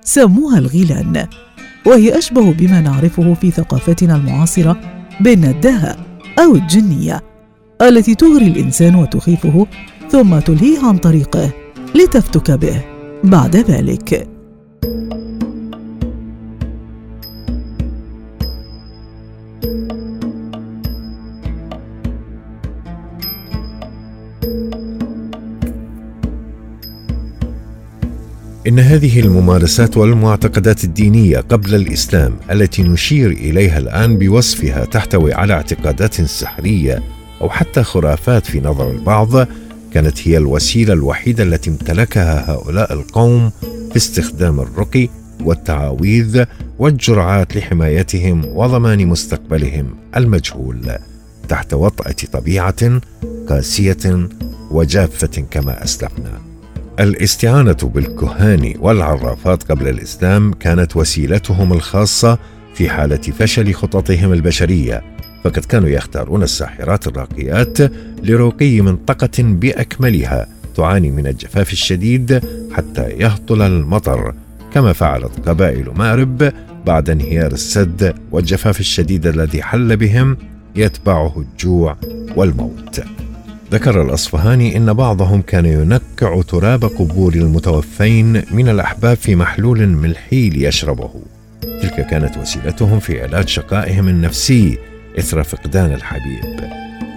سموها 0.04 0.58
الغيلان 0.58 1.26
وهي 1.86 2.18
أشبه 2.18 2.52
بما 2.52 2.80
نعرفه 2.80 3.34
في 3.34 3.50
ثقافتنا 3.50 4.16
المعاصرة 4.16 4.80
بالنداهه 5.20 5.96
أو 6.38 6.54
الجنية 6.54 7.20
التي 7.82 8.14
تغري 8.14 8.46
الإنسان 8.46 8.94
وتخيفه 8.94 9.66
ثم 10.10 10.38
تلهيه 10.38 10.86
عن 10.86 10.98
طريقه 10.98 11.50
لتفتك 11.94 12.50
به. 12.50 12.84
بعد 13.24 13.56
ذلك 13.56 14.37
إن 28.68 28.78
هذه 28.78 29.20
الممارسات 29.20 29.96
والمعتقدات 29.96 30.84
الدينية 30.84 31.38
قبل 31.38 31.74
الإسلام 31.74 32.36
التي 32.50 32.82
نشير 32.82 33.30
إليها 33.30 33.78
الآن 33.78 34.18
بوصفها 34.18 34.84
تحتوي 34.84 35.34
على 35.34 35.52
اعتقادات 35.52 36.14
سحرية 36.14 37.02
أو 37.40 37.50
حتى 37.50 37.82
خرافات 37.82 38.46
في 38.46 38.60
نظر 38.60 38.90
البعض 38.90 39.46
كانت 39.94 40.28
هي 40.28 40.36
الوسيلة 40.36 40.92
الوحيدة 40.92 41.44
التي 41.44 41.70
امتلكها 41.70 42.50
هؤلاء 42.52 42.92
القوم 42.92 43.50
في 43.90 43.96
استخدام 43.96 44.60
الرقي 44.60 45.08
والتعاويذ 45.44 46.44
والجرعات 46.78 47.56
لحمايتهم 47.56 48.44
وضمان 48.44 49.06
مستقبلهم 49.06 49.86
المجهول 50.16 50.80
تحت 51.48 51.74
وطأة 51.74 52.16
طبيعة 52.32 53.00
قاسية 53.48 54.28
وجافة 54.70 55.44
كما 55.50 55.84
أسلفنا. 55.84 56.47
الاستعانة 57.00 57.76
بالكهان 57.82 58.74
والعرافات 58.78 59.62
قبل 59.62 59.88
الإسلام 59.88 60.52
كانت 60.52 60.96
وسيلتهم 60.96 61.72
الخاصة 61.72 62.38
في 62.74 62.90
حالة 62.90 63.16
فشل 63.16 63.74
خططهم 63.74 64.32
البشرية 64.32 65.02
فقد 65.44 65.64
كانوا 65.64 65.88
يختارون 65.88 66.42
الساحرات 66.42 67.06
الراقيات 67.06 67.78
لرقي 68.22 68.80
منطقة 68.80 69.42
بأكملها 69.42 70.46
تعاني 70.76 71.10
من 71.10 71.26
الجفاف 71.26 71.72
الشديد 71.72 72.40
حتى 72.72 73.10
يهطل 73.10 73.62
المطر 73.62 74.34
كما 74.74 74.92
فعلت 74.92 75.48
قبائل 75.48 75.90
مأرب 75.96 76.52
بعد 76.86 77.10
انهيار 77.10 77.52
السد 77.52 78.14
والجفاف 78.32 78.80
الشديد 78.80 79.26
الذي 79.26 79.62
حل 79.62 79.96
بهم 79.96 80.36
يتبعه 80.76 81.40
الجوع 81.40 81.96
والموت. 82.36 83.17
ذكر 83.72 84.02
الأصفهاني 84.02 84.76
إن 84.76 84.92
بعضهم 84.92 85.42
كان 85.42 85.66
ينكع 85.66 86.42
تراب 86.42 86.84
قبور 86.84 87.34
المتوفين 87.34 88.42
من 88.50 88.68
الأحباب 88.68 89.16
في 89.16 89.36
محلول 89.36 89.86
ملحي 89.86 90.50
ليشربه. 90.50 91.10
تلك 91.62 92.06
كانت 92.06 92.36
وسيلتهم 92.36 93.00
في 93.00 93.22
علاج 93.22 93.48
شقائهم 93.48 94.08
النفسي 94.08 94.78
إثر 95.18 95.42
فقدان 95.42 95.92
الحبيب. 95.92 96.70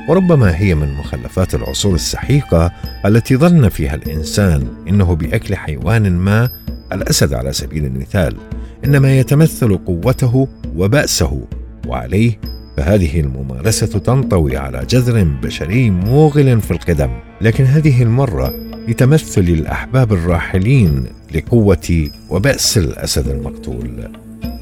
وربما 0.10 0.58
هي 0.58 0.76
من 0.76 0.94
مخلفات 0.94 1.56
العصور 1.56 1.96
السحيقة 1.96 2.72
التي 3.06 3.36
ظن 3.36 3.70
فيها 3.70 3.96
الإنسان 3.96 4.68
إنه 4.88 5.16
بأكل 5.16 5.56
حيوان 5.56 6.12
ما 6.18 6.50
الأسد 6.94 7.34
على 7.34 7.54
سبيل 7.54 7.86
المثال 7.86 8.38
إنما 8.86 9.20
يتمثل 9.20 9.78
قوته 9.78 10.48
وبأسه 10.76 11.42
وعليه 11.88 12.40
فهذه 12.78 13.20
الممارسة 13.20 13.88
تنطوي 13.88 14.58
على 14.58 14.86
جذر 14.90 15.24
بشري 15.24 15.90
موغل 15.90 16.62
في 16.62 16.72
القدم. 16.72 17.10
لكن 17.42 17.64
هذه 17.64 18.04
المرة 18.04 18.54
لتمثل 18.88 19.42
الأحباب 19.42 20.14
الراحلين 20.14 21.06
لقوة 21.36 22.10
وبأس 22.30 22.78
الأسد 22.78 23.28
المقتول. 23.28 24.12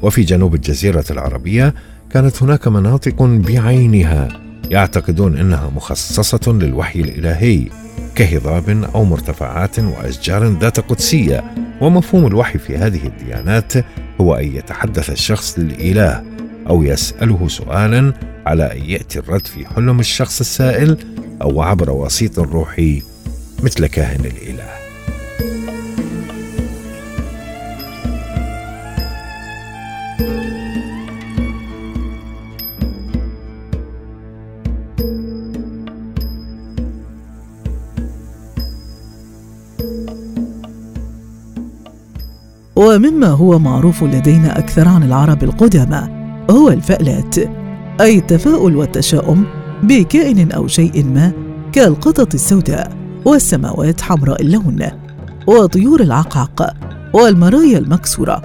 وفي 0.02 0.22
جنوب 0.22 0.54
الجزيرة 0.54 1.04
العربية 1.10 1.74
كانت 2.10 2.42
هناك 2.42 2.68
مناطق 2.68 3.22
بعينها 3.22 4.28
يعتقدون 4.70 5.36
إنها 5.36 5.70
مخصصة 5.76 6.52
للوحي 6.52 7.00
الإلهي 7.00 7.66
كهضاب 8.14 8.84
أو 8.94 9.04
مرتفعات 9.04 9.78
وأشجار 9.78 10.46
ذات 10.46 10.80
قدسية. 10.80 11.44
ومفهوم 11.80 12.26
الوحي 12.26 12.58
في 12.58 12.76
هذه 12.76 13.06
الديانات 13.06 13.72
هو 14.20 14.34
أن 14.34 14.56
يتحدث 14.56 15.10
الشخص 15.10 15.58
للاله 15.58 16.39
أو 16.68 16.82
يسأله 16.82 17.48
سؤالا 17.48 18.12
على 18.46 18.72
أن 18.72 18.90
يأتي 18.90 19.18
الرد 19.18 19.46
في 19.46 19.66
حلم 19.66 20.00
الشخص 20.00 20.40
السائل 20.40 20.96
أو 21.42 21.62
عبر 21.62 21.90
وسيط 21.90 22.38
روحي 22.38 23.02
مثل 23.62 23.86
كاهن 23.86 24.24
الإله. 24.24 24.80
ومما 42.76 43.28
هو 43.28 43.58
معروف 43.58 44.04
لدينا 44.04 44.58
أكثر 44.58 44.88
عن 44.88 45.02
العرب 45.02 45.42
القدامى 45.42 46.19
هو 46.50 46.68
الفألات 46.68 47.38
أي 48.00 48.18
التفاؤل 48.18 48.76
والتشاؤم 48.76 49.44
بكائن 49.82 50.52
أو 50.52 50.66
شيء 50.66 51.04
ما 51.04 51.32
كالقطط 51.72 52.34
السوداء 52.34 52.92
والسماوات 53.24 54.00
حمراء 54.00 54.42
اللون 54.42 54.86
وطيور 55.46 56.00
العقعق 56.00 56.74
والمرايا 57.12 57.78
المكسورة. 57.78 58.42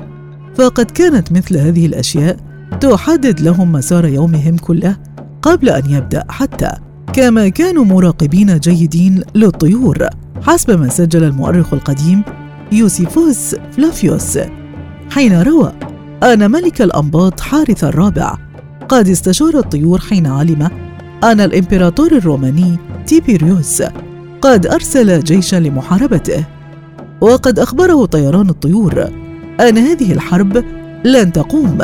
فقد 0.55 0.85
كانت 0.85 1.31
مثل 1.31 1.57
هذه 1.57 1.85
الأشياء 1.85 2.37
تحدد 2.81 3.39
لهم 3.39 3.71
مسار 3.71 4.05
يومهم 4.05 4.57
كله 4.57 4.97
قبل 5.41 5.69
أن 5.69 5.91
يبدأ 5.91 6.23
حتى 6.29 6.71
كما 7.13 7.49
كانوا 7.49 7.85
مراقبين 7.85 8.59
جيدين 8.59 9.23
للطيور. 9.35 10.07
حسب 10.41 10.79
ما 10.79 10.89
سجل 10.89 11.23
المؤرخ 11.23 11.73
القديم 11.73 12.21
يوسيفوس 12.71 13.55
فلافيوس 13.71 14.39
حين 15.11 15.41
روى 15.41 15.71
أن 16.25 16.51
ملك 16.51 16.81
الأنباط 16.81 17.39
حارث 17.39 17.83
الرابع 17.83 18.37
قد 18.89 19.07
استشار 19.07 19.57
الطيور 19.57 19.99
حين 19.99 20.27
علم 20.27 20.69
أن 21.23 21.41
الإمبراطور 21.41 22.11
الروماني 22.11 22.77
تيبيريوس 23.07 23.83
قد 24.41 24.67
أرسل 24.67 25.23
جيشا 25.23 25.55
لمحاربته. 25.55 26.45
وقد 27.21 27.59
أخبره 27.59 28.05
طيران 28.05 28.49
الطيور 28.49 29.09
أن 29.59 29.77
هذه 29.77 30.11
الحرب 30.11 30.63
لن 31.05 31.31
تقوم 31.31 31.77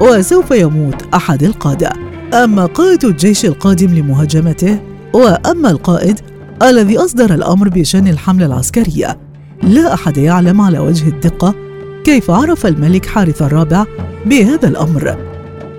وسوف 0.00 0.50
يموت 0.50 1.02
أحد 1.14 1.42
القادة. 1.42 1.92
أما 2.34 2.66
قائد 2.66 3.04
الجيش 3.04 3.44
القادم 3.44 3.94
لمهاجمته 3.94 4.80
وأما 5.12 5.70
القائد 5.70 6.20
الذي 6.62 6.98
أصدر 6.98 7.34
الأمر 7.34 7.68
بشأن 7.68 8.08
الحملة 8.08 8.46
العسكرية 8.46 9.18
لا 9.62 9.94
أحد 9.94 10.16
يعلم 10.16 10.60
على 10.60 10.78
وجه 10.78 11.08
الدقة 11.08 11.69
كيف 12.04 12.30
عرف 12.30 12.66
الملك 12.66 13.06
حارث 13.06 13.42
الرابع 13.42 13.86
بهذا 14.26 14.68
الأمر؟ 14.68 15.16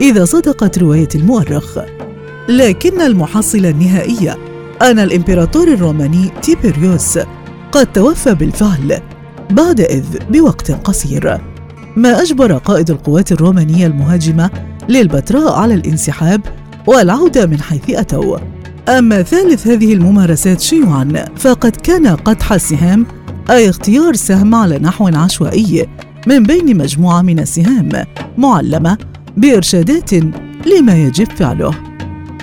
إذا 0.02 0.26
صدقت 0.26 0.80
رواية 0.80 1.08
المؤرخ. 1.16 1.80
لكن 2.50 3.02
المحصلة 3.02 3.70
النهائية 3.70 4.38
أن 4.82 5.00
الإمبراطور 5.00 5.68
الروماني 5.68 6.32
تيبريوس 6.42 7.20
قد 7.72 7.92
توفى 7.94 8.36
بالفعل 8.36 9.00
بعد 9.52 9.82
إذ 9.82 10.04
بوقت 10.30 10.72
قصير. 10.72 11.42
ما 11.96 12.22
أجبر 12.22 12.58
قائد 12.58 12.92
القوات 12.92 13.32
الرومانية 13.32 13.88
المهاجمة 13.88 14.50
للبتراء 14.90 15.54
على 15.54 15.74
الانسحاب 15.74 16.42
والعودة 16.88 17.46
من 17.46 17.62
حيث 17.62 17.90
أتوا. 17.90 18.38
أما 18.90 19.22
ثالث 19.22 19.68
هذه 19.68 19.94
الممارسات 19.94 20.62
شيوعا 20.62 21.26
فقد 21.38 21.72
كان 21.72 22.08
قدح 22.08 22.54
السهام 22.54 23.06
أي 23.50 23.70
اختيار 23.70 24.16
سهم 24.16 24.56
على 24.56 24.80
نحو 24.80 25.08
عشوائي 25.08 25.88
من 26.28 26.44
بين 26.44 26.78
مجموعة 26.78 27.22
من 27.22 27.40
السهام 27.40 27.90
معلمة 28.38 28.98
بإرشادات 29.38 30.14
لما 30.66 31.04
يجب 31.04 31.32
فعله. 31.32 31.74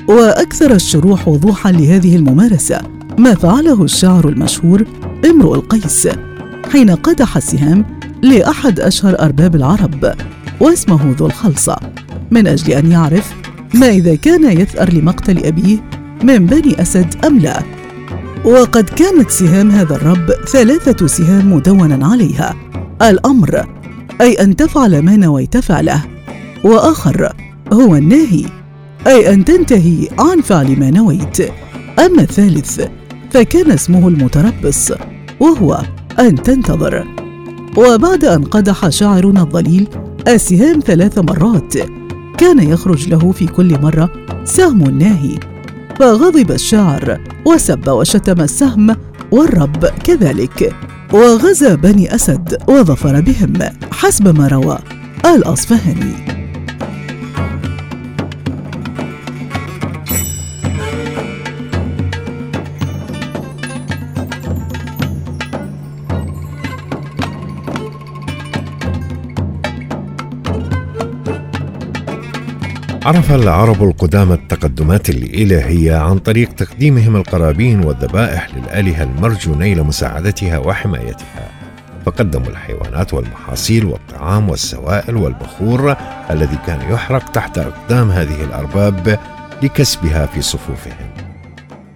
وأكثر 0.08 0.74
الشروح 0.74 1.28
وضوحا 1.28 1.72
لهذه 1.72 2.16
الممارسة 2.16 2.80
ما 3.18 3.34
فعله 3.34 3.82
الشاعر 3.82 4.28
المشهور 4.28 4.84
امرؤ 5.24 5.54
القيس 5.54 6.08
حين 6.72 6.90
قدح 6.90 7.36
السهام 7.36 7.84
لأحد 8.22 8.80
أشهر 8.80 9.20
أرباب 9.20 9.56
العرب 9.56 10.14
واسمه 10.60 11.14
ذو 11.18 11.26
الخلصة 11.26 11.76
من 12.30 12.46
أجل 12.46 12.72
أن 12.72 12.92
يعرف 12.92 13.34
ما 13.74 13.88
إذا 13.88 14.14
كان 14.14 14.60
يثأر 14.60 14.92
لمقتل 14.92 15.46
أبيه 15.46 15.78
من 16.22 16.46
بني 16.46 16.82
أسد 16.82 17.24
أم 17.26 17.38
لا. 17.38 17.62
وقد 18.44 18.84
كانت 18.84 19.30
سهام 19.30 19.70
هذا 19.70 19.96
الرب 19.96 20.30
ثلاثة 20.46 21.06
سهام 21.06 21.52
مدونا 21.52 22.06
عليها 22.06 22.54
الأمر 23.02 23.66
أي 24.20 24.32
أن 24.32 24.56
تفعل 24.56 25.02
ما 25.02 25.16
نويت 25.16 25.56
فعله. 25.56 26.02
وآخر 26.64 27.32
هو 27.72 27.96
الناهي 27.96 28.44
أي 29.06 29.34
أن 29.34 29.44
تنتهي 29.44 30.08
عن 30.18 30.40
فعل 30.40 30.80
ما 30.80 30.90
نويت. 30.90 31.40
أما 31.98 32.22
الثالث 32.22 32.80
فكان 33.30 33.70
اسمه 33.70 34.08
المتربص 34.08 34.92
وهو 35.40 35.82
أن 36.18 36.42
تنتظر. 36.42 37.04
وبعد 37.76 38.24
أن 38.24 38.44
قدح 38.44 38.88
شاعرنا 38.88 39.42
الضليل 39.42 39.88
السهام 40.28 40.80
ثلاث 40.80 41.18
مرات 41.18 41.74
كان 42.38 42.58
يخرج 42.58 43.08
له 43.08 43.32
في 43.32 43.46
كل 43.46 43.80
مرة 43.80 44.12
سهم 44.44 44.98
ناهي 44.98 45.38
فغضب 45.98 46.50
الشاعر 46.50 47.20
وسب 47.44 47.88
وشتم 47.88 48.40
السهم 48.40 48.96
والرب 49.30 49.84
كذلك. 49.84 50.74
وغزا 51.12 51.74
بني 51.74 52.14
أسد 52.14 52.62
وظفر 52.68 53.20
بهم 53.20 53.52
حسب 53.92 54.38
ما 54.38 54.48
روى 54.48 54.78
الاصفهاني 55.26 56.37
عرف 73.08 73.32
العرب 73.32 73.82
القدامى 73.82 74.34
التقدمات 74.34 75.10
الإلهية 75.10 75.96
عن 75.96 76.18
طريق 76.18 76.52
تقديمهم 76.52 77.16
القرابين 77.16 77.84
والذبائح 77.84 78.48
للآلهة 78.56 79.02
المرجو 79.02 79.54
نيل 79.54 79.82
مساعدتها 79.82 80.58
وحمايتها. 80.58 81.50
فقدموا 82.06 82.48
الحيوانات 82.48 83.14
والمحاصيل 83.14 83.84
والطعام 83.86 84.48
والسوائل 84.48 85.16
والبخور 85.16 85.96
الذي 86.30 86.58
كان 86.66 86.80
يحرق 86.90 87.30
تحت 87.30 87.58
أقدام 87.58 88.10
هذه 88.10 88.44
الأرباب 88.44 89.18
لكسبها 89.62 90.26
في 90.26 90.42
صفوفهم. 90.42 91.10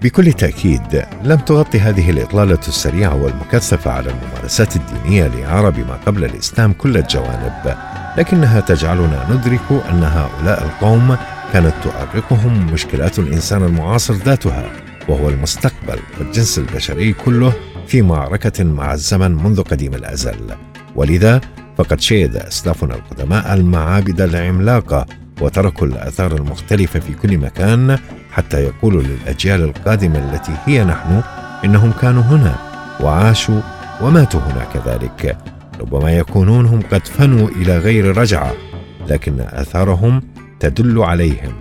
بكل 0.02 0.32
تأكيد 0.32 1.04
لم 1.24 1.38
تغطي 1.38 1.80
هذه 1.80 2.10
الإطلالة 2.10 2.60
السريعة 2.68 3.22
والمكثفة 3.22 3.90
على 3.90 4.10
الممارسات 4.10 4.76
الدينية 4.76 5.26
لعرب 5.26 5.78
ما 5.78 5.98
قبل 6.06 6.24
الإسلام 6.24 6.72
كل 6.72 6.96
الجوانب. 6.96 7.91
لكنها 8.18 8.60
تجعلنا 8.60 9.26
ندرك 9.30 9.84
أن 9.90 10.04
هؤلاء 10.04 10.64
القوم 10.64 11.16
كانت 11.52 11.74
تؤرقهم 11.84 12.72
مشكلات 12.72 13.18
الإنسان 13.18 13.62
المعاصر 13.62 14.14
ذاتها 14.14 14.70
وهو 15.08 15.28
المستقبل 15.28 15.98
والجنس 16.18 16.58
البشري 16.58 17.12
كله 17.12 17.52
في 17.86 18.02
معركة 18.02 18.64
مع 18.64 18.94
الزمن 18.94 19.30
منذ 19.44 19.62
قديم 19.62 19.94
الأزل. 19.94 20.36
ولذا 20.96 21.40
فقد 21.78 22.00
شيد 22.00 22.36
أسلافنا 22.36 22.94
القدماء 22.94 23.54
المعابد 23.54 24.20
العملاقة 24.20 25.06
وتركوا 25.40 25.86
الآثار 25.86 26.36
المختلفة 26.36 27.00
في 27.00 27.14
كل 27.14 27.38
مكان 27.38 27.98
حتى 28.32 28.62
يقولوا 28.62 29.02
للأجيال 29.02 29.62
القادمة 29.62 30.18
التي 30.18 30.52
هي 30.66 30.84
نحن 30.84 31.22
إنهم 31.64 31.92
كانوا 32.00 32.22
هنا 32.22 32.54
وعاشوا 33.00 33.60
وماتوا 34.00 34.40
هنا 34.40 34.64
كذلك. 34.74 35.36
ربما 35.82 36.12
يكونون 36.12 36.66
هم 36.66 36.80
قد 36.92 37.06
فنوا 37.06 37.48
إلى 37.48 37.78
غير 37.78 38.16
رجعة 38.16 38.52
لكن 39.08 39.40
آثارهم 39.40 40.22
تدل 40.60 41.02
عليهم. 41.02 41.52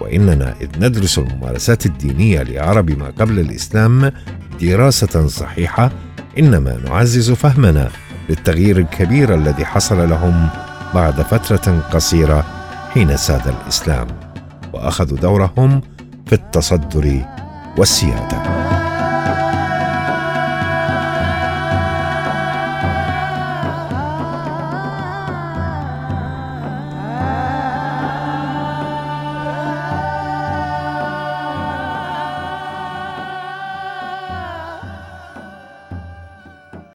وإننا 0.00 0.54
إذ 0.60 0.68
ندرس 0.78 1.18
الممارسات 1.18 1.86
الدينية 1.86 2.42
لعرب 2.42 2.90
ما 2.90 3.12
قبل 3.18 3.38
الإسلام 3.38 4.12
دراسة 4.60 5.26
صحيحة 5.26 5.90
إنما 6.38 6.80
نعزز 6.84 7.30
فهمنا 7.30 7.88
للتغيير 8.30 8.78
الكبير 8.78 9.34
الذي 9.34 9.64
حصل 9.64 10.08
لهم 10.10 10.48
بعد 10.94 11.20
فترة 11.20 11.80
قصيرة 11.92 12.44
حين 12.90 13.16
ساد 13.16 13.48
الإسلام. 13.48 14.06
وأخذوا 14.72 15.18
دورهم 15.18 15.80
في 16.26 16.32
التصدر 16.32 17.24
والسيادة. 17.78 18.93